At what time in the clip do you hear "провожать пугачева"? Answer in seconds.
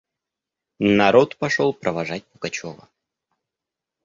1.75-2.89